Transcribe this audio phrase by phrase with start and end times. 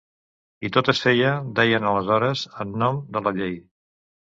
[0.69, 3.59] I tot es feia, deien aleshores, en nom de la llei.